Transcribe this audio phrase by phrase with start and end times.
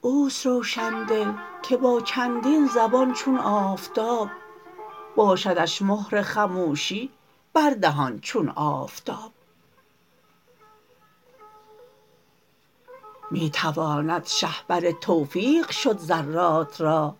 [0.00, 1.32] اوست روشندل
[1.62, 4.28] که با چندین زبان چون آفتاب
[5.16, 7.10] باشدش مهر خموشی
[7.52, 9.32] بر دهان چون آفتاب.
[13.30, 17.16] می تواند شهپر توفیق شد ذرات را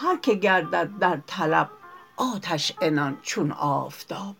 [0.00, 1.70] هر که گردد در طلب
[2.16, 4.36] آتش عنان چون آفتاب.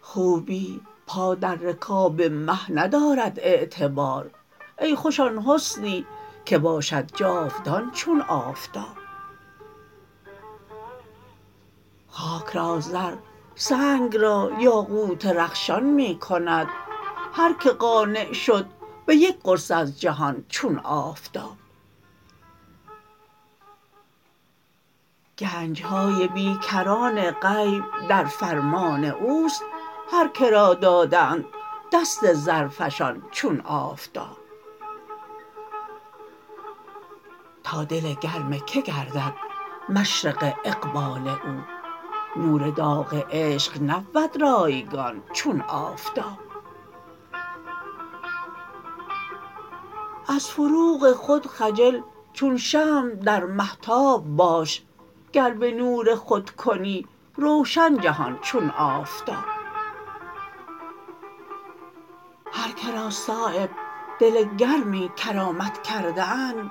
[0.00, 4.30] خوبی پا در رکاب مه ندارد اعتبار.
[4.78, 6.06] ای خوش آن حسنی
[6.44, 8.96] که باشد جاودان چون آفتاب.
[12.08, 13.14] خاک را زر
[13.54, 16.68] سنگ را یاقوت رخشان می کند.
[17.32, 18.66] هر که قانع شد
[19.06, 21.56] به یک قرص از جهان چون آفتاب.
[25.38, 29.62] گنج های بیکران غیب در فرمان اوست
[30.12, 31.44] هر که را دادند
[31.92, 34.36] دست زرفشان چون آفتاب.
[37.64, 39.34] تا دل گرم که گردد
[39.88, 41.60] مشرق اقبال او
[42.36, 46.38] نور داغ عشق نبود رایگان چون آفتاب.
[50.28, 52.00] از فروغ خود خجل
[52.32, 54.82] چون شمع در مهتاب باش
[55.32, 59.44] گر به نور خود کنی روشن جهان چون آفتاب.
[62.52, 63.70] هر که را صایب
[64.20, 66.70] دل گرمی کرامت کرده اند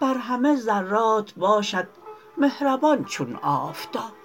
[0.00, 1.88] بر همه ذرات باشد
[2.36, 4.23] مهربان چون آفتاب.